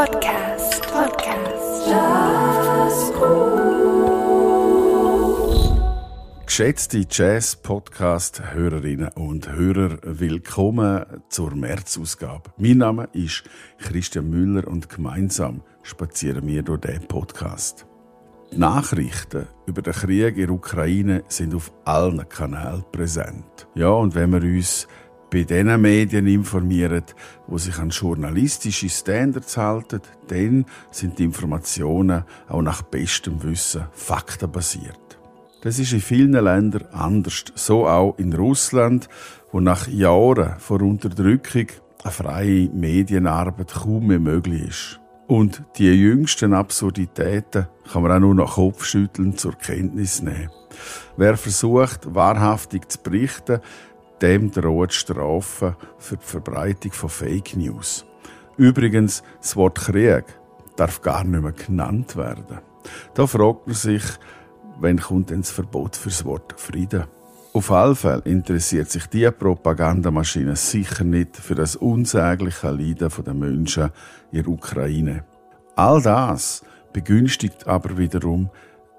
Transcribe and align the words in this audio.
Podcast. 0.00 0.80
Podcast. 0.90 1.86
Jazzgut. 1.86 3.20
Geschätzte 6.46 7.04
Jazz-Podcast-Hörerinnen 7.10 9.08
und 9.08 9.52
Hörer, 9.52 9.98
willkommen 10.02 11.04
zur 11.28 11.54
März-Ausgabe. 11.54 12.50
Mein 12.56 12.78
Name 12.78 13.10
ist 13.12 13.44
Christian 13.76 14.30
Müller 14.30 14.66
und 14.66 14.88
gemeinsam 14.88 15.60
spazieren 15.82 16.46
wir 16.46 16.62
durch 16.62 16.80
diesen 16.80 17.06
Podcast. 17.06 17.84
Nachrichten 18.52 19.48
über 19.66 19.82
den 19.82 19.92
Krieg 19.92 20.38
in 20.38 20.46
der 20.46 20.54
Ukraine 20.54 21.24
sind 21.28 21.54
auf 21.54 21.70
allen 21.84 22.26
Kanälen 22.26 22.86
präsent. 22.90 23.68
Ja, 23.74 23.90
und 23.90 24.14
wenn 24.14 24.32
wir 24.32 24.40
uns 24.40 24.88
bei 25.30 25.44
den 25.44 25.80
Medien 25.80 26.26
informieren, 26.26 27.04
wo 27.46 27.56
sich 27.56 27.78
an 27.78 27.90
journalistische 27.90 28.88
Standards 28.88 29.56
halten, 29.56 30.00
dann 30.28 30.66
sind 30.90 31.18
die 31.18 31.24
Informationen 31.24 32.24
auch 32.48 32.62
nach 32.62 32.82
bestem 32.82 33.42
Wissen 33.42 33.84
faktenbasiert. 33.92 35.18
Das 35.62 35.78
ist 35.78 35.92
in 35.92 36.00
vielen 36.00 36.32
Ländern 36.32 36.86
anders, 36.92 37.44
so 37.54 37.86
auch 37.86 38.18
in 38.18 38.32
Russland, 38.32 39.08
wo 39.52 39.60
nach 39.60 39.86
Jahren 39.88 40.58
von 40.58 40.82
Unterdrückung 40.82 41.66
eine 42.02 42.12
freie 42.12 42.68
Medienarbeit 42.70 43.74
kaum 43.74 44.06
mehr 44.06 44.20
möglich 44.20 44.68
ist. 44.68 45.00
Und 45.26 45.62
die 45.76 45.92
jüngsten 45.92 46.54
Absurditäten 46.54 47.68
kann 47.92 48.02
man 48.02 48.10
auch 48.10 48.18
nur 48.18 48.34
noch 48.34 48.54
Kopfschütteln 48.54 49.36
zur 49.36 49.56
Kenntnis 49.56 50.22
nehmen. 50.22 50.50
Wer 51.16 51.36
versucht, 51.36 52.14
wahrhaftig 52.14 52.90
zu 52.90 52.98
berichten, 53.00 53.60
dem 54.22 54.50
droht 54.50 54.92
Strafe 54.92 55.76
für 55.98 56.16
die 56.16 56.24
Verbreitung 56.24 56.92
von 56.92 57.08
Fake 57.08 57.56
News. 57.56 58.04
Übrigens, 58.56 59.22
das 59.40 59.56
Wort 59.56 59.78
Krieg 59.78 60.24
darf 60.76 61.00
gar 61.00 61.24
nicht 61.24 61.42
mehr 61.42 61.52
genannt 61.52 62.16
werden. 62.16 62.60
Da 63.14 63.26
fragt 63.26 63.66
man 63.66 63.76
sich, 63.76 64.02
wann 64.78 64.98
kommt 64.98 65.30
denn 65.30 65.40
das 65.40 65.50
Verbot 65.50 65.96
für 65.96 66.08
das 66.08 66.24
Wort 66.24 66.54
Frieden? 66.58 67.04
Auf 67.52 67.72
alle 67.72 67.96
Fälle 67.96 68.22
interessiert 68.26 68.90
sich 68.90 69.06
diese 69.06 69.32
Propagandamaschine 69.32 70.54
sicher 70.54 71.02
nicht 71.02 71.36
für 71.36 71.56
das 71.56 71.74
unsägliche 71.74 72.70
Leiden 72.70 73.10
der 73.24 73.34
Menschen 73.34 73.90
in 74.30 74.42
der 74.42 74.48
Ukraine. 74.48 75.24
All 75.74 76.00
das 76.00 76.62
begünstigt 76.92 77.66
aber 77.66 77.98
wiederum 77.98 78.50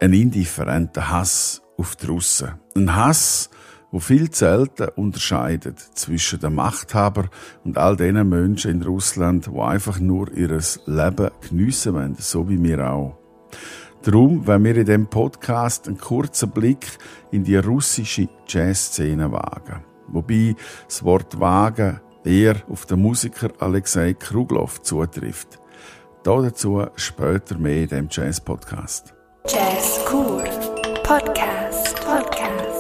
einen 0.01 0.13
indifferenten 0.13 1.09
Hass 1.09 1.61
auf 1.77 1.95
die 1.95 2.07
Russen. 2.07 2.55
Ein 2.75 2.93
Hass, 2.93 3.49
wo 3.91 3.99
viel 3.99 4.33
selten 4.33 4.87
unterscheidet 4.95 5.79
zwischen 5.79 6.39
den 6.39 6.55
Machthaber 6.55 7.29
und 7.63 7.77
all 7.77 7.95
den 7.95 8.27
Menschen 8.27 8.71
in 8.71 8.83
Russland, 8.83 9.47
die 9.47 9.59
einfach 9.59 9.99
nur 9.99 10.31
ihr 10.31 10.59
Leben 10.85 11.29
geniessen 11.47 11.93
wollen, 11.93 12.15
so 12.17 12.47
wie 12.49 12.61
wir 12.63 12.89
auch. 12.89 13.17
Darum 14.03 14.47
wenn 14.47 14.63
wir 14.63 14.77
in 14.77 14.85
dem 14.85 15.07
Podcast 15.07 15.87
einen 15.87 15.97
kurzen 15.97 16.49
Blick 16.49 16.97
in 17.31 17.43
die 17.43 17.57
russische 17.57 18.29
Jazzszene 18.47 19.31
wagen. 19.31 19.83
Wobei 20.07 20.55
das 20.87 21.03
Wort 21.03 21.39
wagen 21.39 21.99
eher 22.23 22.55
auf 22.69 22.85
den 22.85 23.01
Musiker 23.01 23.49
Alexei 23.59 24.13
Krugloff 24.13 24.81
zutrifft. 24.81 25.59
Dazu 26.23 26.85
später 26.95 27.57
mehr 27.57 27.83
in 27.83 27.89
dem 27.89 28.07
Jazz-Podcast. 28.09 29.13
Jazz 29.47 29.99
Cool 30.11 30.43
Podcast. 31.03 31.95
Podcast. 32.05 32.70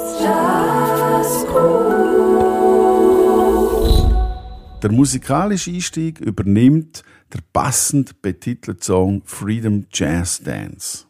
Der 4.81 4.91
musikalische 4.91 5.71
Einstieg 5.71 6.19
übernimmt 6.19 7.03
der 7.33 7.39
passend 7.53 8.21
betitelte 8.21 8.83
Song 8.83 9.21
Freedom 9.25 9.85
Jazz 9.91 10.41
Dance. 10.43 11.05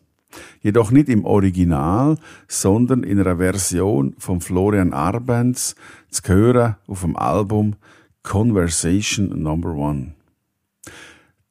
Jedoch 0.61 0.91
nicht 0.91 1.09
im 1.09 1.25
Original, 1.25 2.17
sondern 2.47 3.03
in 3.03 3.19
einer 3.19 3.37
Version 3.37 4.13
von 4.17 4.41
Florian 4.41 4.93
Arbenz 4.93 5.75
zu 6.09 6.21
hören 6.27 6.75
auf 6.87 7.01
dem 7.01 7.15
Album 7.15 7.75
Conversation 8.23 9.41
Number 9.41 9.73
One. 9.73 10.15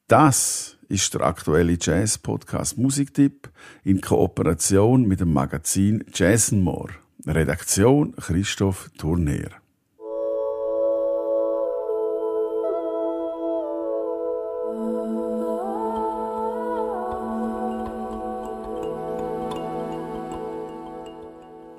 Das 0.06 0.76
ist 0.88 1.14
der 1.14 1.22
aktuelle 1.22 1.78
Jazz-Podcast 1.80 2.78
Musiktipp 2.78 3.50
in 3.82 4.00
Kooperation 4.00 5.06
mit 5.06 5.20
dem 5.20 5.32
Magazin 5.32 6.04
Jazz 6.12 6.52
More. 6.52 6.90
Redaktion 7.26 8.14
Christoph 8.16 8.90
Tournier. 8.96 9.50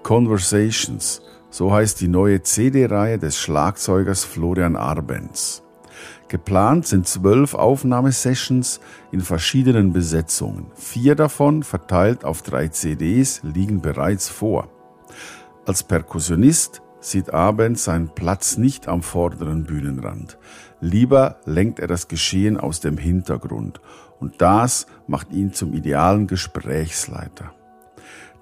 Conversations, 0.04 1.24
so 1.50 1.72
heißt 1.72 2.02
die 2.02 2.08
neue 2.08 2.44
CD-Reihe 2.44 3.18
des 3.18 3.40
Schlagzeugers 3.40 4.24
Florian 4.24 4.76
Arbenz. 4.76 5.64
Geplant 6.28 6.86
sind 6.86 7.08
zwölf 7.08 7.56
Aufnahmesessions 7.56 8.80
in 9.12 9.22
verschiedenen 9.22 9.92
Besetzungen. 9.92 10.68
Vier 10.76 11.16
davon, 11.16 11.64
verteilt 11.64 12.26
auf 12.26 12.44
drei 12.44 12.68
CDs, 12.68 13.42
liegen 13.44 13.82
bereits 13.82 14.30
vor. 14.30 14.70
Als 15.66 15.84
Perkussionist 15.84 16.82
sieht 17.00 17.34
Abend 17.34 17.78
seinen 17.78 18.10
Platz 18.10 18.58
nicht 18.58 18.88
am 18.88 19.04
vorderen 19.04 19.64
Bühnenrand. 19.64 20.40
Lieber 20.80 21.38
lenkt 21.46 21.80
er 21.80 21.88
das 21.88 22.08
Geschehen 22.08 22.58
aus 22.58 22.80
dem 22.80 22.98
Hintergrund. 22.98 23.80
Und 24.20 24.42
das 24.42 24.88
macht 25.08 25.32
ihn 25.32 25.54
zum 25.54 25.74
idealen 25.74 26.26
Gesprächsleiter. 26.26 27.54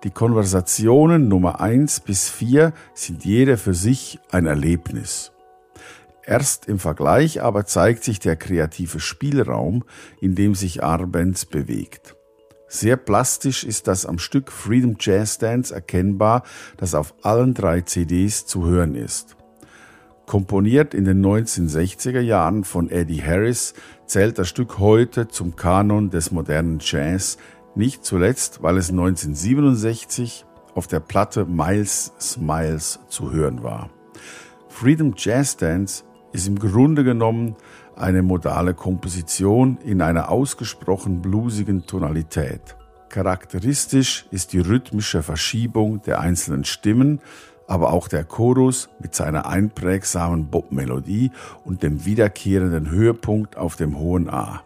Die 0.05 0.11
Konversationen 0.11 1.27
Nummer 1.27 1.59
eins 1.59 1.99
bis 1.99 2.29
vier 2.29 2.71
sind 2.93 3.25
jede 3.25 3.57
für 3.57 3.73
sich 3.73 4.19
ein 4.31 4.45
Erlebnis. 4.45 5.33
Erst 6.23 6.67
im 6.67 6.79
Vergleich 6.79 7.41
aber 7.41 7.65
zeigt 7.65 8.05
sich 8.05 8.19
der 8.19 8.37
kreative 8.37 9.01
Spielraum, 9.01 9.83
in 10.21 10.35
dem 10.35 10.55
sich 10.55 10.83
Arbenz 10.83 11.45
bewegt. 11.45 12.15
Sehr 12.71 12.97
plastisch 12.97 13.63
ist 13.63 13.87
das 13.87 14.05
am 14.05 14.19
Stück 14.19 14.51
Freedom 14.51 14.95
Jazz 14.99 15.39
Dance 15.39 15.73
erkennbar, 15.73 16.43
das 16.77 16.93
auf 16.93 17.15
allen 17.23 17.55
drei 17.55 17.81
CDs 17.81 18.45
zu 18.45 18.65
hören 18.65 18.93
ist. 18.93 19.35
Komponiert 20.27 20.93
in 20.93 21.05
den 21.05 21.25
1960er 21.25 22.19
Jahren 22.19 22.63
von 22.63 22.91
Eddie 22.91 23.23
Harris, 23.23 23.73
zählt 24.05 24.37
das 24.37 24.49
Stück 24.49 24.77
heute 24.77 25.27
zum 25.27 25.55
Kanon 25.55 26.11
des 26.11 26.29
modernen 26.29 26.77
Jazz, 26.79 27.39
nicht 27.73 28.05
zuletzt, 28.05 28.61
weil 28.61 28.77
es 28.77 28.91
1967 28.91 30.45
auf 30.75 30.85
der 30.85 30.99
Platte 30.99 31.45
Miles 31.45 32.13
Smiles 32.21 32.99
zu 33.09 33.31
hören 33.31 33.63
war. 33.63 33.89
Freedom 34.67 35.15
Jazz 35.17 35.57
Dance 35.57 36.03
ist 36.33 36.47
im 36.47 36.59
Grunde 36.59 37.03
genommen 37.03 37.55
eine 37.99 38.21
modale 38.21 38.73
Komposition 38.73 39.77
in 39.83 40.01
einer 40.01 40.29
ausgesprochen 40.29 41.21
bluesigen 41.21 41.85
Tonalität. 41.85 42.75
Charakteristisch 43.09 44.27
ist 44.31 44.53
die 44.53 44.59
rhythmische 44.59 45.23
Verschiebung 45.23 46.01
der 46.03 46.19
einzelnen 46.19 46.63
Stimmen, 46.63 47.19
aber 47.67 47.91
auch 47.91 48.07
der 48.07 48.23
Chorus 48.23 48.89
mit 48.99 49.13
seiner 49.13 49.47
einprägsamen 49.47 50.49
Bob-Melodie 50.49 51.31
und 51.65 51.83
dem 51.83 52.05
wiederkehrenden 52.05 52.89
Höhepunkt 52.89 53.57
auf 53.57 53.75
dem 53.75 53.97
hohen 53.99 54.29
A. 54.29 54.63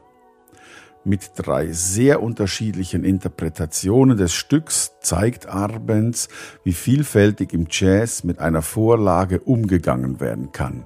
Mit 1.06 1.32
drei 1.36 1.72
sehr 1.74 2.24
unterschiedlichen 2.24 3.04
Interpretationen 3.04 4.16
des 4.16 4.34
Stücks 4.34 4.94
zeigt 5.02 5.48
Arbenz, 5.48 6.30
wie 6.64 6.72
vielfältig 6.72 7.52
im 7.52 7.68
Jazz 7.70 8.24
mit 8.24 8.40
einer 8.40 8.62
Vorlage 8.62 9.42
umgegangen 9.42 10.22
werden 10.22 10.54
kann. 10.54 10.86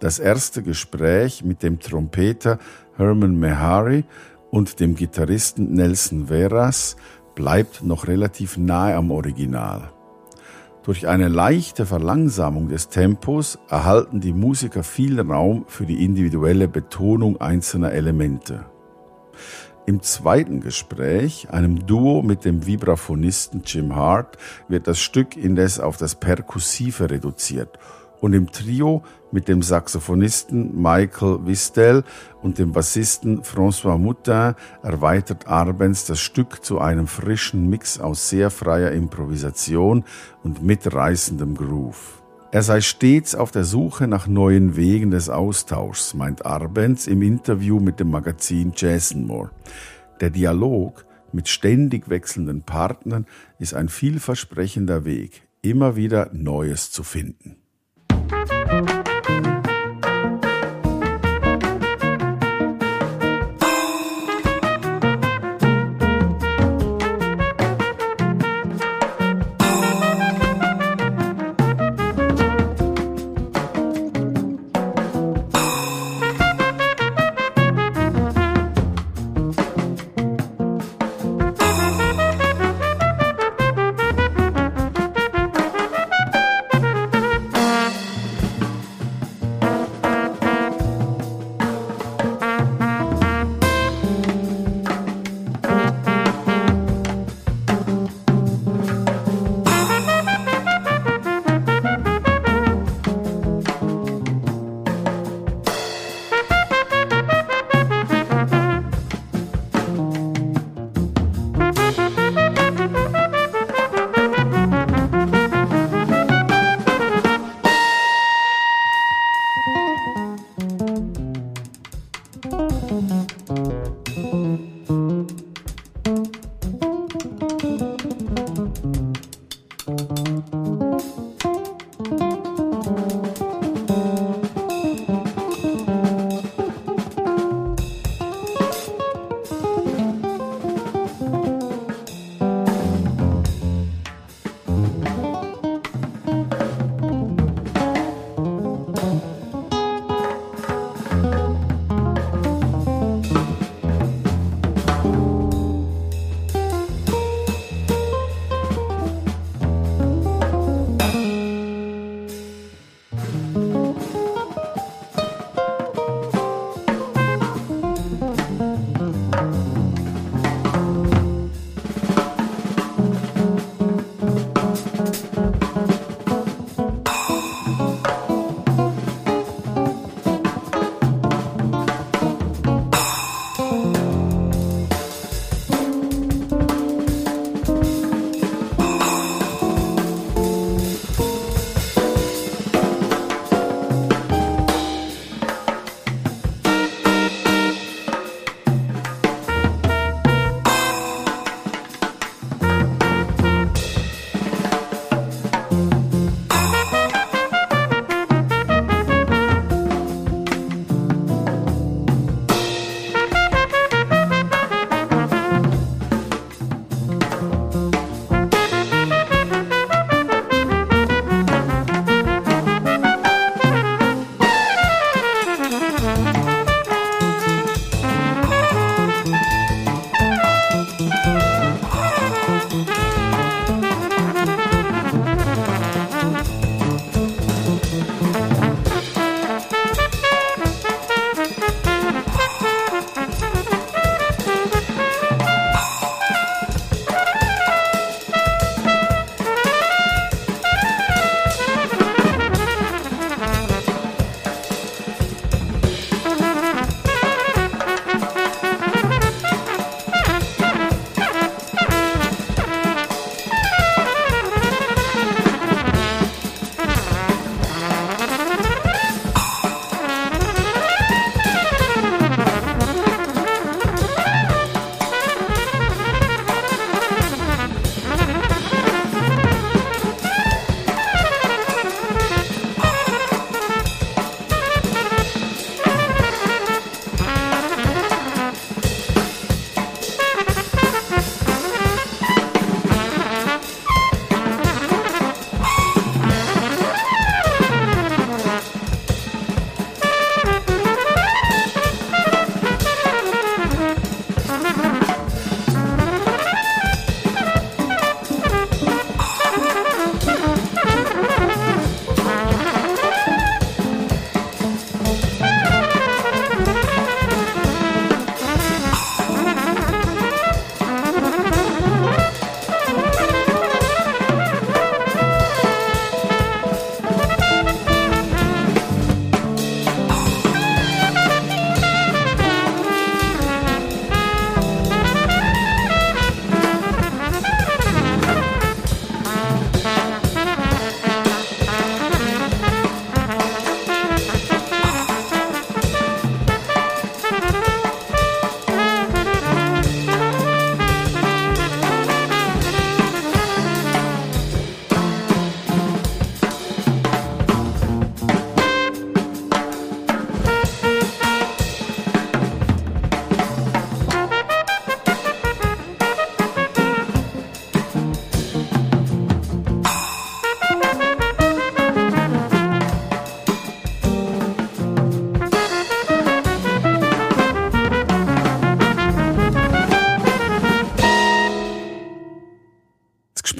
Das 0.00 0.20
erste 0.20 0.62
Gespräch 0.62 1.42
mit 1.42 1.64
dem 1.64 1.80
Trompeter 1.80 2.58
Herman 2.96 3.36
Mehari 3.36 4.04
und 4.52 4.78
dem 4.78 4.94
Gitarristen 4.94 5.72
Nelson 5.72 6.28
Veras 6.28 6.96
bleibt 7.34 7.82
noch 7.82 8.06
relativ 8.06 8.56
nahe 8.56 8.94
am 8.94 9.10
Original. 9.10 9.90
Durch 10.84 11.08
eine 11.08 11.26
leichte 11.26 11.84
Verlangsamung 11.84 12.68
des 12.68 12.90
Tempos 12.90 13.58
erhalten 13.68 14.20
die 14.20 14.32
Musiker 14.32 14.84
viel 14.84 15.20
Raum 15.20 15.64
für 15.66 15.84
die 15.84 16.04
individuelle 16.04 16.68
Betonung 16.68 17.40
einzelner 17.40 17.90
Elemente. 17.90 18.66
Im 19.84 20.00
zweiten 20.00 20.60
Gespräch, 20.60 21.48
einem 21.50 21.86
Duo 21.86 22.22
mit 22.22 22.44
dem 22.44 22.66
Vibraphonisten 22.66 23.62
Jim 23.64 23.96
Hart, 23.96 24.36
wird 24.68 24.86
das 24.86 25.00
Stück 25.00 25.36
indes 25.36 25.80
auf 25.80 25.96
das 25.96 26.14
Perkussive 26.14 27.10
reduziert 27.10 27.78
und 28.20 28.32
im 28.32 28.50
Trio 28.50 29.02
mit 29.30 29.48
dem 29.48 29.62
Saxophonisten 29.62 30.80
Michael 30.80 31.46
Wistel 31.46 32.04
und 32.42 32.58
dem 32.58 32.72
Bassisten 32.72 33.42
François 33.42 33.98
Moutin 33.98 34.54
erweitert 34.82 35.46
Arbenz 35.46 36.06
das 36.06 36.20
Stück 36.20 36.64
zu 36.64 36.78
einem 36.80 37.06
frischen 37.06 37.68
Mix 37.68 38.00
aus 38.00 38.28
sehr 38.28 38.50
freier 38.50 38.92
Improvisation 38.92 40.04
und 40.42 40.62
mitreißendem 40.62 41.54
Groove. 41.54 42.22
Er 42.50 42.62
sei 42.62 42.80
stets 42.80 43.34
auf 43.34 43.50
der 43.50 43.64
Suche 43.64 44.08
nach 44.08 44.26
neuen 44.26 44.74
Wegen 44.74 45.10
des 45.10 45.28
Austauschs, 45.28 46.14
meint 46.14 46.46
Arbenz 46.46 47.06
im 47.06 47.20
Interview 47.20 47.78
mit 47.78 48.00
dem 48.00 48.10
Magazin 48.10 48.72
Jasonmore. 48.74 49.50
Der 50.22 50.30
Dialog 50.30 51.04
mit 51.30 51.48
ständig 51.48 52.08
wechselnden 52.08 52.62
Partnern 52.62 53.26
ist 53.58 53.74
ein 53.74 53.90
vielversprechender 53.90 55.04
Weg, 55.04 55.42
immer 55.60 55.94
wieder 55.94 56.30
Neues 56.32 56.90
zu 56.90 57.02
finden. 57.02 57.57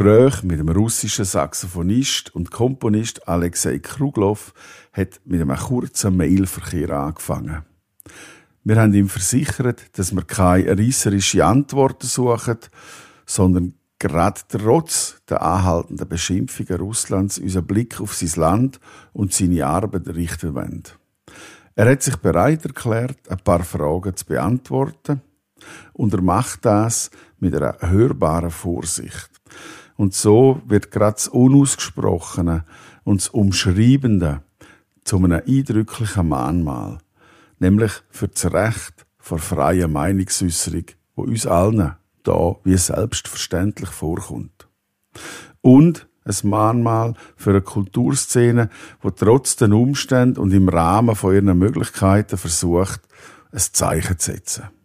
Gespräch 0.08 0.42
mit 0.42 0.58
dem 0.58 0.70
russischen 0.70 1.26
Saxophonist 1.26 2.34
und 2.34 2.50
Komponist 2.50 3.28
Alexei 3.28 3.78
Kruglow 3.78 4.38
hat 4.94 5.20
mit 5.26 5.42
einem 5.42 5.54
kurzen 5.54 6.16
Mailverkehr 6.16 6.88
angefangen. 6.90 7.66
Wir 8.64 8.76
haben 8.76 8.94
ihm 8.94 9.10
versichert, 9.10 9.98
dass 9.98 10.14
wir 10.14 10.22
keine 10.22 10.78
reisserische 10.78 11.44
Antworten 11.44 12.06
suchen, 12.06 12.56
sondern 13.26 13.74
gerade 13.98 14.40
trotz 14.48 15.20
der 15.28 15.42
anhaltenden 15.42 16.08
Beschimpfungen 16.08 16.80
Russlands 16.80 17.38
unseren 17.38 17.66
Blick 17.66 18.00
auf 18.00 18.14
sein 18.14 18.40
Land 18.40 18.80
und 19.12 19.34
seine 19.34 19.66
Arbeit 19.66 20.08
richten 20.08 20.54
wollen. 20.54 20.84
Er 21.74 21.90
hat 21.90 22.02
sich 22.02 22.16
bereit 22.16 22.64
erklärt, 22.64 23.28
ein 23.28 23.44
paar 23.44 23.62
Fragen 23.62 24.16
zu 24.16 24.24
beantworten 24.24 25.20
und 25.92 26.14
er 26.14 26.22
macht 26.22 26.64
das 26.64 27.10
mit 27.40 27.54
einer 27.54 27.76
hörbaren 27.80 28.50
Vorsicht. 28.50 29.37
Und 29.98 30.14
so 30.14 30.62
wird 30.64 30.92
gerade 30.92 31.14
das 31.14 31.26
Unausgesprochene 31.26 32.64
und 33.02 33.20
das 33.20 33.30
Umschreibende 33.30 34.42
zu 35.02 35.16
einem 35.16 35.42
eindrücklichen 35.44 36.28
Mahnmal, 36.28 36.98
nämlich 37.58 37.90
für 38.08 38.28
das 38.28 38.52
Recht 38.52 39.06
vor 39.18 39.40
freier 39.40 39.88
Meinungsäußerung, 39.88 40.84
wo 41.16 41.22
uns 41.22 41.48
allen 41.48 41.96
da 42.22 42.56
wie 42.62 42.76
selbstverständlich 42.76 43.90
vorkommt. 43.90 44.68
Und 45.62 46.06
ein 46.24 46.48
Mahnmal 46.48 47.14
für 47.34 47.50
eine 47.50 47.62
Kulturszene, 47.62 48.70
wo 49.02 49.10
trotz 49.10 49.56
den 49.56 49.72
Umständen 49.72 50.38
und 50.38 50.52
im 50.52 50.68
Rahmen 50.68 51.16
von 51.16 51.34
ihren 51.34 51.58
Möglichkeiten 51.58 52.38
versucht, 52.38 53.00
ein 53.50 53.58
Zeichen 53.58 54.16
zu 54.16 54.30
setzen. 54.30 54.77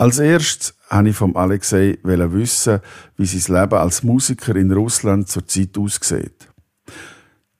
Als 0.00 0.18
erstes 0.18 0.72
wollte 0.88 1.10
ich 1.10 1.16
vom 1.16 1.36
Alexei 1.36 1.98
wissen, 2.02 2.80
wie 3.18 3.26
sein 3.26 3.60
Leben 3.60 3.78
als 3.78 4.02
Musiker 4.02 4.56
in 4.56 4.72
Russland 4.72 5.28
zurzeit 5.28 5.76
aussieht. 5.76 6.48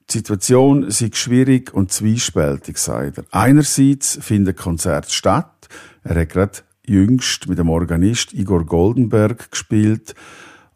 Die 0.09 0.13
Situation 0.17 0.91
sei 0.91 1.11
schwierig 1.13 1.75
und 1.75 1.93
zwiespältig, 1.93 2.79
sagt 2.79 3.19
er. 3.19 3.25
Einerseits 3.31 4.19
finden 4.23 4.57
Konzerte 4.57 5.13
statt. 5.13 5.69
Er 6.03 6.19
hat 6.19 6.31
gerade 6.31 6.59
jüngst 6.87 7.47
mit 7.47 7.59
dem 7.59 7.69
Organist 7.69 8.33
Igor 8.33 8.65
Goldenberg 8.65 9.51
gespielt. 9.51 10.15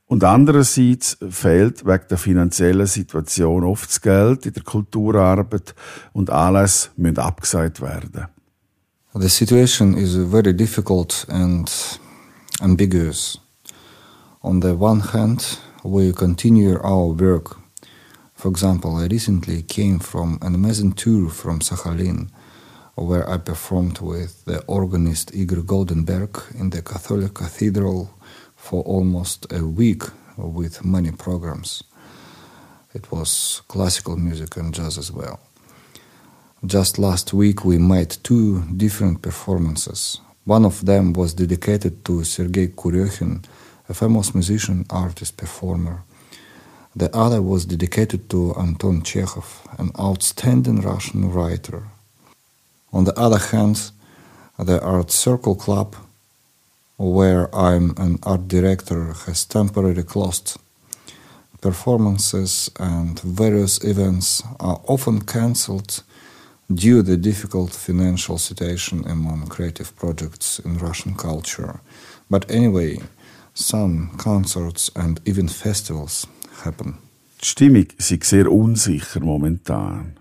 Und 0.05 0.23
andererseits 0.23 1.17
fehlt 1.31 1.87
wegen 1.87 2.09
der 2.11 2.19
finanziellen 2.19 2.87
Situation 2.87 3.65
oft 3.65 3.89
das 3.89 4.03
Geld 4.03 4.45
in 4.45 4.53
der 4.53 4.65
Kulturarbeit 4.65 5.75
und 6.13 6.29
alles 6.29 6.91
müssen 6.99 7.17
abgesagt 7.17 7.81
werden. 7.81 8.27
The 9.17 9.29
situation 9.29 9.97
is 9.97 10.17
very 10.17 10.53
difficult 10.53 11.25
and 11.29 11.71
ambiguous. 12.61 13.39
On 14.43 14.59
the 14.59 14.75
one 14.75 14.99
hand, 14.99 15.57
we 15.85 16.13
continue 16.13 16.81
our 16.83 17.07
work. 17.15 17.57
For 18.35 18.49
example, 18.49 18.97
I 18.97 19.07
recently 19.07 19.63
came 19.63 20.01
from 20.01 20.41
an 20.43 20.57
amazing 20.57 20.95
tour 20.95 21.31
from 21.31 21.61
Sakhalin, 21.61 22.29
where 22.97 23.31
I 23.31 23.39
performed 23.39 24.01
with 24.01 24.45
the 24.47 24.65
organist 24.67 25.33
Igor 25.33 25.63
Goldenberg 25.63 26.59
in 26.59 26.71
the 26.71 26.83
Catholic 26.83 27.35
Cathedral 27.35 28.13
for 28.57 28.83
almost 28.83 29.47
a 29.53 29.65
week 29.65 30.03
with 30.37 30.85
many 30.85 31.13
programs. 31.13 31.85
It 32.93 33.13
was 33.13 33.63
classical 33.69 34.17
music 34.17 34.57
and 34.57 34.75
jazz 34.75 34.99
as 34.99 35.13
well. 35.13 35.39
Just 36.67 36.99
last 36.99 37.35
week 37.35 37.63
we 37.63 37.77
made 37.77 38.17
two 38.23 38.63
different 38.75 39.21
performances. 39.21 40.19
One 40.47 40.65
of 40.65 40.87
them 40.87 41.13
was 41.13 41.35
dedicated 41.35 42.07
to 42.07 42.25
Sergei 42.25 42.69
Kuryokhin, 42.69 43.45
a 43.87 43.93
famous 43.93 44.35
musician, 44.35 44.87
artist, 44.89 45.37
performer. 45.37 46.05
The 46.97 47.15
other 47.15 47.43
was 47.43 47.67
dedicated 47.67 48.31
to 48.31 48.55
Anton 48.55 49.03
Chekhov, 49.03 49.69
an 49.79 49.91
outstanding 50.01 50.81
Russian 50.81 51.31
writer. 51.31 51.83
On 52.95 53.05
the 53.05 53.19
other 53.19 53.39
hand, 53.39 53.91
the 54.59 54.81
Art 54.81 55.11
Circle 55.11 55.57
Club, 55.57 55.97
where 56.97 57.55
I'm 57.55 57.95
an 57.99 58.21
art 58.23 58.49
director, 58.49 59.13
has 59.27 59.45
temporarily 59.45 60.03
closed. 60.03 60.57
Performances 61.61 62.71
and 62.81 63.21
various 63.21 63.85
events 63.85 64.43
are 64.61 64.81
often 64.87 65.21
cancelled 65.21 66.03
due 66.69 67.03
the 67.03 67.17
difficult 67.17 67.73
financial 67.73 68.39
situation 68.39 69.05
among 69.07 69.49
creative 69.49 69.95
projects 69.97 70.59
in 70.59 70.79
Russian 70.79 71.15
culture. 71.15 71.81
But 72.31 72.51
anyway, 72.51 73.01
some 73.55 74.11
concerts 74.17 74.91
and 74.95 75.21
even 75.25 75.49
festivals 75.49 76.27
happen. 76.65 76.99
Die 77.41 77.47
Stimmung 77.47 77.87
ist 77.99 78.25
sehr 78.25 78.51
unsicher 78.51 79.21
momentan. 79.21 80.19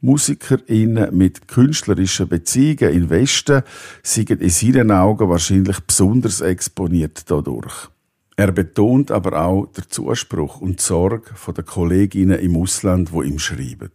MusikerInnen 0.00 1.16
mit 1.16 1.48
künstlerischen 1.48 2.28
Beziehungen 2.28 2.92
im 2.92 3.10
Westen 3.10 3.62
sind 4.02 4.30
in 4.30 4.50
seinen 4.50 4.90
Augen 4.90 5.28
wahrscheinlich 5.28 5.80
besonders 5.80 6.40
exponiert 6.40 7.30
dadurch. 7.30 7.88
Er 8.36 8.52
betont 8.52 9.10
aber 9.10 9.40
auch 9.40 9.66
den 9.66 9.84
Zuspruch 9.88 10.60
und 10.60 10.80
die 10.80 10.82
Sorge 10.82 11.30
der 11.56 11.64
Kolleginnen 11.64 12.38
im 12.38 12.56
Ausland, 12.56 13.10
die 13.12 13.26
ihm 13.26 13.38
schreiben. 13.38 13.90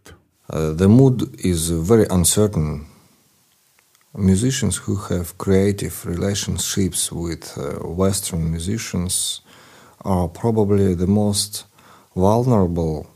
Uh, 0.50 0.72
the 0.72 0.88
mood 0.88 1.34
is 1.44 1.70
very 1.70 2.06
uncertain. 2.10 2.86
Musicians 4.14 4.76
who 4.76 4.96
have 4.96 5.38
creative 5.38 6.04
relationships 6.04 7.12
with 7.12 7.56
uh, 7.56 7.86
Western 7.86 8.50
musicians 8.50 9.40
are 10.04 10.28
probably 10.28 10.94
the 10.94 11.06
most 11.06 11.64
vulnerable 12.16 13.06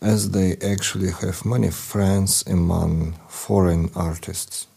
as 0.00 0.30
they 0.30 0.56
actually 0.64 1.10
have 1.10 1.44
many 1.44 1.70
friends 1.70 2.44
among 2.46 3.14
foreign 3.28 3.90
artists. 3.96 4.68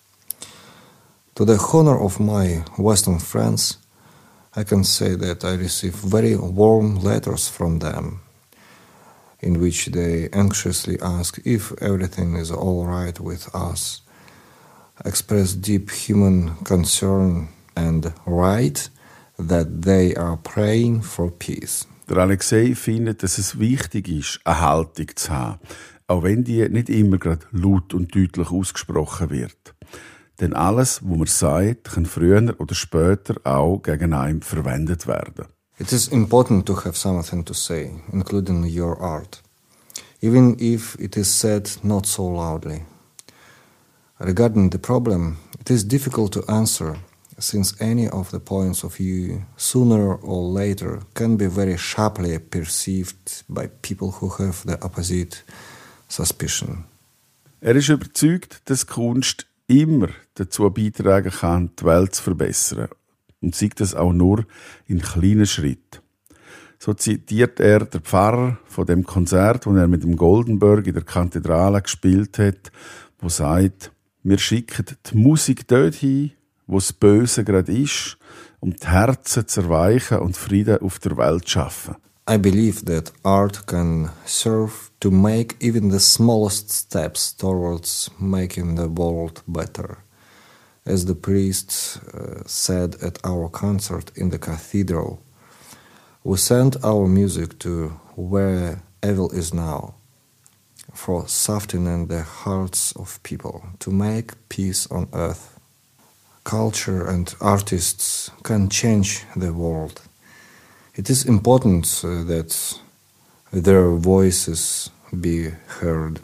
To 1.36 1.46
the 1.46 1.60
honor 1.74 2.00
of 2.02 2.20
my 2.20 2.64
Western 2.78 3.20
friends, 3.20 3.78
I 4.56 4.64
can 4.64 4.84
say 4.84 5.14
that 5.14 5.46
I 5.46 5.54
receive 5.54 5.94
very 5.94 6.36
warm 6.36 6.96
letters 6.96 7.48
from 7.48 7.80
them 7.80 8.22
in 9.42 9.62
which 9.62 9.92
they 9.92 10.30
anxiously 10.32 11.00
ask 11.02 11.40
if 11.46 11.74
everything 11.82 12.36
is 12.36 12.52
all 12.52 12.86
right 12.86 13.20
with 13.20 13.54
us, 13.54 14.02
express 15.06 15.54
deep 15.54 15.92
human 15.92 16.56
concern, 16.64 17.50
and 17.76 18.14
write 18.26 18.90
that 19.38 19.84
they 19.84 20.16
are 20.16 20.38
praying 20.38 21.02
for 21.02 21.32
peace. 21.32 21.86
Der 22.10 22.18
Alexei 22.18 22.74
findet, 22.74 23.22
dass 23.22 23.38
es 23.38 23.60
wichtig 23.60 24.08
ist, 24.08 24.40
eine 24.46 24.62
Haltung 24.62 25.08
zu 25.16 25.30
haben, 25.30 25.60
auch 26.08 26.24
wenn 26.24 26.44
die 26.44 26.68
nicht 26.70 26.90
immer 26.90 27.18
gerade 27.18 27.46
laut 27.52 27.94
und 27.94 28.16
deutlich 28.16 28.50
ausgesprochen 28.50 29.30
wird. 29.30 29.76
Denn 30.40 30.54
alles, 30.54 31.02
was 31.04 31.18
man 31.18 31.28
sagt, 31.28 31.92
kann 31.92 32.06
früher 32.06 32.56
oder 32.60 32.76
später 32.76 33.36
auch 33.44 33.82
gegen 33.82 34.14
einen 34.14 34.42
verwendet 34.42 35.08
werden. 35.08 35.48
It 35.80 35.94
is 35.94 36.08
important 36.08 36.66
to 36.66 36.74
have 36.74 36.98
something 36.98 37.44
to 37.44 37.54
say, 37.54 37.92
including 38.12 38.66
your 38.66 39.00
art, 39.00 39.42
even 40.22 40.56
if 40.60 40.96
it 41.00 41.16
is 41.16 41.28
said 41.28 41.70
not 41.84 42.08
so 42.08 42.26
loudly. 42.26 42.84
Regarding 44.20 44.72
the 44.72 44.80
problem, 44.80 45.38
it 45.60 45.70
is 45.70 45.84
difficult 45.84 46.34
to 46.34 46.44
answer, 46.52 46.98
since 47.38 47.76
any 47.80 48.10
of 48.10 48.32
the 48.32 48.40
points 48.40 48.84
of 48.84 48.96
view, 48.96 49.44
sooner 49.56 50.16
or 50.16 50.42
later, 50.52 51.04
can 51.14 51.38
be 51.38 51.46
very 51.46 51.78
sharply 51.78 52.40
perceived 52.40 53.44
by 53.48 53.68
people 53.84 54.14
who 54.14 54.30
have 54.30 54.66
the 54.66 54.84
opposite 54.84 55.44
suspicion. 56.10 56.86
Er 57.62 57.76
ist 57.76 57.90
überzeugt, 57.90 58.62
dass 58.66 58.88
Kunst 58.88 59.46
immer 59.68 60.10
dazu 60.34 60.72
beitragen 60.72 61.32
kann, 61.32 61.70
die 61.80 61.86
Welt 61.86 62.16
zu 62.16 62.24
verbessern 62.24 62.88
und 63.48 63.56
sieht 63.56 63.80
das 63.80 63.96
auch 63.96 64.12
nur 64.12 64.46
in 64.88 65.02
kleinen 65.02 65.46
Schritten. 65.46 66.02
So 66.80 66.94
zitiert 66.94 67.62
er 67.62 67.86
der 67.86 68.02
Pfarrer 68.02 68.58
von 68.66 68.86
dem 68.86 69.06
Konzert, 69.06 69.66
wo 69.66 69.74
er 69.74 69.88
mit 69.88 70.04
dem 70.04 70.18
Goldenberg 70.18 70.86
in 70.86 70.94
der 70.94 71.04
Kathedrale 71.04 71.82
gespielt 71.82 72.38
hat, 72.40 72.72
wo 73.20 73.30
sagt, 73.30 73.92
wir 74.22 74.38
schicken 74.38 74.86
die 75.06 75.18
Musik 75.18 75.66
dorthin, 75.66 76.34
wo 76.68 76.76
das 76.76 76.92
Böse 76.92 77.46
gerade 77.46 77.72
ist, 77.72 78.18
um 78.60 78.76
die 78.76 78.86
Herzen 78.86 79.48
zu 79.48 79.62
erweichen 79.62 80.20
und 80.20 80.36
Frieden 80.36 80.82
auf 80.82 81.00
der 81.00 81.16
Welt 81.16 81.46
zu 81.46 81.52
schaffen. 81.52 81.96
I 82.30 82.38
believe 82.38 82.84
that 82.84 83.14
art 83.24 83.66
can 83.66 84.10
serve 84.26 84.92
to 85.00 85.10
make 85.10 85.56
even 85.62 85.90
the 85.90 86.02
smallest 86.02 86.70
steps 86.70 87.34
towards 87.34 88.12
making 88.20 88.76
the 88.76 88.90
world 88.90 89.42
better. 89.48 90.00
As 90.88 91.04
the 91.04 91.16
priest 91.16 92.00
uh, 92.14 92.44
said 92.46 92.96
at 93.04 93.20
our 93.26 93.50
concert 93.50 94.10
in 94.16 94.30
the 94.30 94.40
cathedral, 94.40 95.20
we 96.24 96.38
send 96.38 96.78
our 96.82 97.08
music 97.08 97.60
to 97.60 97.90
where 98.16 98.82
evil 99.04 99.30
is 99.32 99.54
now, 99.54 99.96
for 100.94 101.28
softening 101.28 102.08
the 102.08 102.24
hearts 102.24 102.94
of 102.96 103.22
people, 103.24 103.64
to 103.80 103.92
make 103.92 104.32
peace 104.48 104.88
on 104.90 105.10
earth. 105.12 105.60
Culture 106.46 107.06
and 107.06 107.36
artists 107.42 108.32
can 108.44 108.70
change 108.70 109.26
the 109.36 109.52
world. 109.52 110.02
It 110.96 111.10
is 111.10 111.26
important 111.26 112.02
uh, 112.02 112.24
that 112.24 112.80
their 113.52 113.92
voices 113.92 114.90
be 115.12 115.50
heard. 115.82 116.22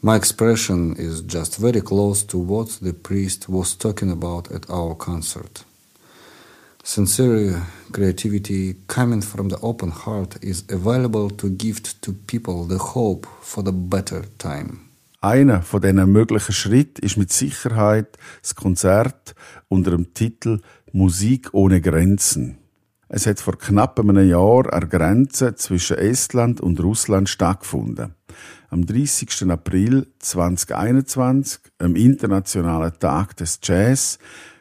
My 0.00 0.14
expression 0.14 0.94
is 0.96 1.22
just 1.22 1.56
very 1.56 1.80
close 1.80 2.24
to 2.26 2.38
what 2.38 2.78
the 2.80 2.92
priest 2.92 3.48
was 3.48 3.76
talking 3.76 4.12
about 4.12 4.48
at 4.52 4.70
our 4.70 4.94
concert. 4.94 5.64
Sincere 6.84 7.62
creativity 7.90 8.76
coming 8.86 9.22
from 9.22 9.48
the 9.48 9.58
open 9.60 9.90
heart 9.90 10.36
is 10.40 10.64
available 10.70 11.28
to 11.30 11.50
gift 11.50 12.00
to 12.02 12.12
people 12.12 12.64
the 12.64 12.78
hope 12.78 13.26
for 13.40 13.64
the 13.64 13.72
better 13.72 14.22
time. 14.38 14.78
Einer 15.20 15.62
von 15.62 15.82
diesen 15.82 16.12
möglichen 16.12 16.52
Schritten 16.52 17.04
ist 17.04 17.16
mit 17.16 17.32
Sicherheit 17.32 18.16
das 18.40 18.54
Konzert 18.54 19.34
unter 19.68 19.90
dem 19.90 20.14
Titel 20.14 20.60
Musik 20.92 21.48
ohne 21.52 21.80
Grenzen. 21.80 22.58
Es 23.08 23.26
hat 23.26 23.40
vor 23.40 23.58
knapp 23.58 23.98
einem 23.98 24.28
Jahr 24.28 24.72
an 24.72 24.88
Grenze 24.88 25.56
zwischen 25.56 25.98
Estland 25.98 26.60
und 26.60 26.78
Russland 26.78 27.28
stattgefunden. 27.28 28.14
Am 28.70 28.84
30. 28.84 29.50
April 29.50 30.08
2021, 30.18 31.58
am 31.78 31.96
Internationalen 31.96 32.92
Tag 32.98 33.34
des 33.38 33.60
Jazz, 33.62 34.18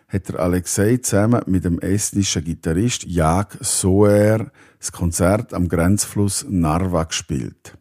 hat 0.08 0.30
der 0.30 0.40
Alexei 0.40 0.96
zusammen 0.96 1.42
mit 1.46 1.66
dem 1.66 1.78
estnischen 1.80 2.46
Gitarrist 2.46 3.04
Jag 3.04 3.58
Soer 3.60 4.50
das 4.80 4.94
Konzert 4.94 5.54
am 5.54 5.68
Grenzfluss 5.68 6.46
Narva 6.48 7.04
gespielt. 7.04 7.78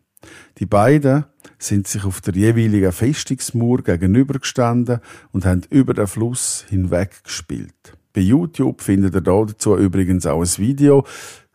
Die 0.58 0.66
beiden 0.66 1.26
sind 1.60 1.86
sich 1.86 2.04
auf 2.04 2.20
der 2.20 2.34
jeweiligen 2.34 2.90
Festungsmauer 2.90 3.82
gegenübergestanden 3.82 4.98
und 5.30 5.44
haben 5.44 5.62
über 5.70 5.94
den 5.94 6.08
Fluss 6.08 6.64
hinweg 6.68 7.22
gespielt. 7.22 7.96
Bei 8.12 8.22
YouTube 8.22 8.80
findet 8.80 9.14
ihr 9.14 9.20
dazu 9.20 9.76
übrigens 9.76 10.26
auch 10.26 10.40
ein 10.40 10.58
Video. 10.58 11.04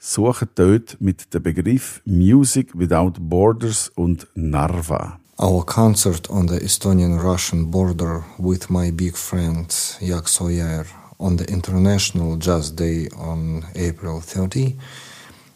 Sucht 0.03 0.49
dort 0.55 0.97
mit 0.99 1.31
dem 1.31 1.43
Begriff 1.43 2.01
Music 2.05 2.73
Without 2.73 3.19
Borders 3.19 3.91
und 3.95 4.25
Narva. 4.33 5.19
Our 5.37 5.63
concert 5.63 6.27
on 6.27 6.47
the 6.47 6.57
Estonian-Russian 6.57 7.69
border 7.69 8.23
with 8.39 8.71
my 8.71 8.89
big 8.89 9.15
friend 9.15 9.71
Jak 9.99 10.27
Soyer 10.27 10.85
on 11.19 11.37
the 11.37 11.43
International 11.43 12.35
Jazz 12.39 12.71
Day 12.71 13.11
on 13.15 13.63
April 13.75 14.21
30 14.21 14.75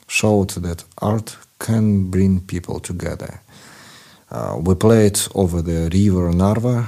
showed 0.08 0.52
that 0.62 0.86
art 1.00 1.36
can 1.58 2.12
bring 2.12 2.40
people 2.42 2.80
together. 2.80 3.42
Uh, 4.30 4.60
we 4.64 4.76
played 4.76 5.20
over 5.34 5.64
the 5.64 5.90
river 5.92 6.32
Narva, 6.32 6.88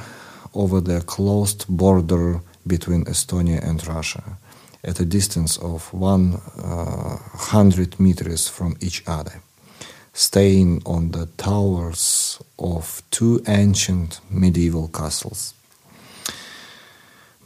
over 0.54 0.80
the 0.80 1.02
closed 1.02 1.66
border 1.68 2.40
between 2.68 3.04
Estonia 3.06 3.68
and 3.68 3.84
Russia, 3.88 4.38
at 4.84 5.00
a 5.00 5.06
distance 5.06 5.58
of 5.58 5.94
100 5.94 8.00
meters 8.00 8.48
from 8.48 8.76
each 8.80 9.04
other, 9.08 9.42
staying 10.14 10.82
on 10.86 11.12
the 11.12 11.28
towers 11.38 12.40
of 12.58 13.02
two 13.12 13.42
ancient 13.48 14.20
medieval 14.30 14.88
castles. 14.88 15.54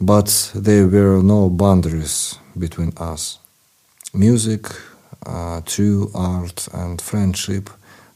But 0.00 0.50
there 0.54 0.88
were 0.88 1.22
no 1.22 1.48
boundaries 1.48 2.38
between 2.58 2.92
us. 2.96 3.38
Music, 4.12 4.66
uh, 5.24 5.60
true 5.64 6.10
art, 6.14 6.68
and 6.72 7.00
friendship 7.00 7.70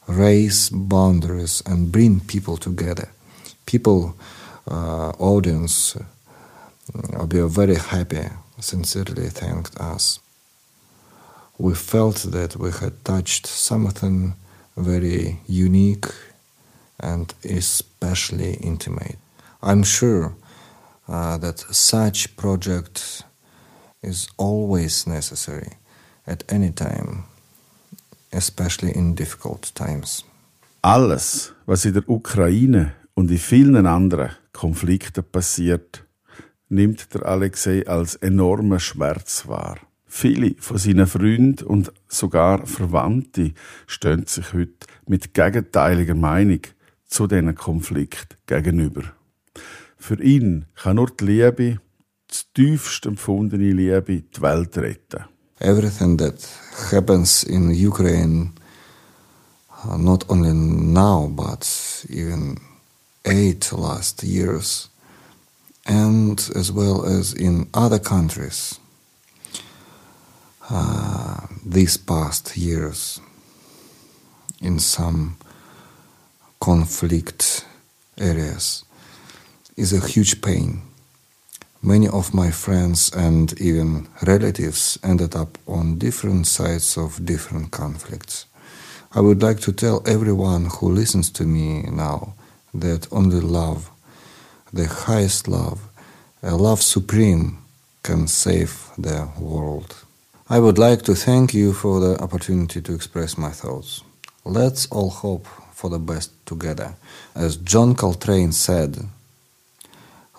raise 0.09 0.71
boundaries 0.71 1.63
and 1.67 1.93
bring 1.93 2.21
people 2.21 2.57
together. 2.57 3.09
People, 3.67 4.17
uh, 4.69 5.11
audience, 5.19 5.97
uh, 5.97 7.27
be 7.27 7.41
very 7.41 7.77
happy, 7.77 8.29
sincerely 8.59 9.29
thanked 9.29 9.79
us. 9.81 10.21
We 11.59 11.75
felt 11.75 12.17
that 12.33 12.57
we 12.57 12.71
had 12.71 13.05
touched 13.05 13.47
something 13.47 14.35
very 14.77 15.41
unique 15.49 16.07
and 17.01 17.35
especially 17.45 18.55
intimate. 18.55 19.19
I'm 19.63 19.83
sure 19.83 20.35
uh, 21.09 21.39
that 21.39 21.61
such 21.71 22.37
project 22.37 23.25
is 24.03 24.29
always 24.37 25.07
necessary 25.07 25.73
at 26.27 26.45
any 26.49 26.71
time, 26.73 27.25
especially 28.33 28.93
in 28.95 29.15
difficult 29.15 29.73
times. 29.75 30.25
Alles, 30.83 31.53
was 31.67 31.85
in 31.85 31.95
der 31.95 32.09
Ukraine 32.09 32.93
und 33.15 33.31
in 33.31 33.39
vielen 33.39 33.87
anderen 33.87 34.31
Konflikten 34.53 35.25
passiert, 35.25 36.06
nimmt 36.69 37.15
der 37.15 37.27
Alexei 37.27 37.87
als 37.87 38.17
enormen 38.17 38.81
Schmerz 38.81 39.47
wahr. 39.47 39.79
Viele 40.07 40.55
von 40.59 40.79
seinen 40.79 41.07
Freunden 41.07 41.65
und 41.67 41.93
sogar 42.09 42.67
Verwandte 42.67 43.53
stehen 43.87 44.27
sich 44.27 44.53
heute 44.53 44.87
mit 45.07 45.35
gegenteiliger 45.35 46.15
Meinung 46.15 46.61
zu 47.07 47.27
diesen 47.27 47.55
Konflikt 47.55 48.37
gegenüber. 48.47 49.03
Für 49.99 50.23
ihn 50.23 50.67
kann 50.75 50.97
nur 50.97 51.11
die 51.11 51.25
Liebe, 51.25 51.81
die 52.31 52.55
tiefst 52.55 53.07
empfundene 53.07 53.73
Liebe, 53.73 54.23
die 54.23 54.41
Welt 54.43 54.77
retten. 54.79 55.25
Everything 55.59 56.19
that 56.19 56.35
happens 56.91 57.43
in 57.43 57.71
Ukraine, 57.71 58.53
uh, 59.85 59.97
not 59.97 60.29
only 60.29 60.53
now, 60.53 61.29
but 61.29 61.67
even 62.11 62.59
eight 63.25 63.73
last 63.73 64.23
years, 64.23 64.91
and 65.87 66.51
as 66.55 66.73
well 66.73 67.07
as 67.07 67.33
in 67.33 67.69
other 67.73 67.99
countries 67.99 68.79
uh, 70.69 71.47
these 71.65 71.97
past 71.97 72.57
years 72.57 73.21
in 74.61 74.79
some 74.79 75.37
conflict 76.61 77.65
areas 78.19 78.85
is 79.77 79.93
a 79.93 80.07
huge 80.07 80.41
pain. 80.43 80.83
Many 81.83 82.09
of 82.09 82.35
my 82.35 82.51
friends 82.51 83.13
and 83.15 83.59
even 83.61 84.09
relatives 84.27 84.99
ended 85.05 85.37
up 85.37 85.59
on 85.69 85.99
different 85.99 86.47
sides 86.47 86.97
of 86.97 87.25
different 87.25 87.71
conflicts. 87.71 88.47
I 89.13 89.21
would 89.21 89.43
like 89.43 89.61
to 89.61 89.73
tell 89.73 90.03
everyone 90.07 90.65
who 90.67 90.91
listens 90.91 91.31
to 91.31 91.45
me 91.45 91.83
now 91.83 92.35
that 92.75 93.07
only 93.13 93.41
love 93.41 93.91
the 94.77 94.87
highest 94.87 95.49
love, 95.49 95.81
a 96.43 96.55
love 96.55 96.83
supreme, 96.83 97.59
can 98.03 98.29
save 98.29 98.91
the 98.99 99.29
world. 99.41 100.05
I 100.49 100.61
would 100.61 100.79
like 100.79 101.03
to 101.03 101.15
thank 101.15 101.55
you 101.55 101.73
for 101.73 101.99
the 101.99 102.23
opportunity 102.23 102.81
to 102.83 102.95
express 102.95 103.39
my 103.39 103.51
thoughts. 103.51 104.03
Let's 104.45 104.87
all 104.93 105.11
hope 105.11 105.47
for 105.73 105.91
the 105.91 105.99
best 105.99 106.31
together. 106.45 106.95
As 107.35 107.57
John 107.57 107.95
Coltrane 107.95 108.53
said, 108.53 108.99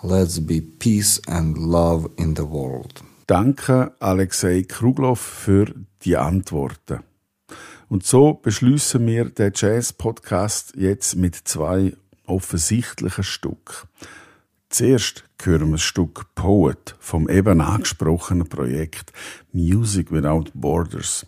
let's 0.02 0.38
be 0.38 0.60
peace 0.60 1.20
and 1.26 1.58
love 1.58 2.08
in 2.16 2.34
the 2.34 2.46
world. 2.46 3.02
Danke, 3.26 3.92
Alexei 4.00 4.62
Krugloff, 4.62 5.20
für 5.20 5.66
die 6.04 6.16
Antworten. 6.16 7.02
Und 7.90 8.06
so 8.06 8.34
beschließen 8.34 9.04
wir 9.06 9.26
den 9.26 9.52
Jazz-Podcast 9.54 10.74
jetzt 10.76 11.16
mit 11.16 11.34
zwei 11.34 11.94
offensichtlichen 12.26 13.24
Stücken. 13.24 13.88
Zuerst 14.70 15.24
hören 15.42 15.68
wir 15.68 15.72
das 15.72 15.82
Stück 15.82 16.34
Poet 16.34 16.94
vom 17.00 17.28
eben 17.28 17.60
angesprochenen 17.60 18.48
Projekt 18.48 19.12
Music 19.52 20.12
Without 20.12 20.50
Borders. 20.52 21.26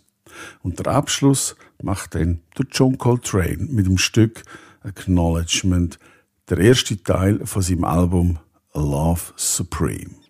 Und 0.61 0.79
der 0.79 0.87
Abschluss 0.87 1.55
macht 1.81 2.13
dann 2.15 2.41
der 2.57 2.65
John 2.71 2.97
Coltrane 2.97 3.67
mit 3.69 3.87
dem 3.87 3.97
Stück 3.97 4.43
Acknowledgement, 4.83 5.97
der 6.49 6.59
erste 6.59 7.01
Teil 7.01 7.45
von 7.45 7.61
seinem 7.61 7.83
Album 7.83 8.39
Love 8.73 9.33
Supreme. 9.35 10.20